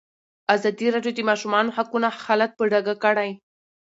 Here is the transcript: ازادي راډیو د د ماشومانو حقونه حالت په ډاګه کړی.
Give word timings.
ازادي 0.55 0.87
راډیو 0.95 1.13
د 1.15 1.17
د 1.25 1.27
ماشومانو 1.29 1.73
حقونه 1.77 2.07
حالت 2.23 2.51
په 2.55 2.63
ډاګه 2.71 2.95
کړی. 3.03 3.29